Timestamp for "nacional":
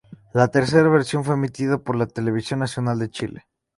2.61-2.97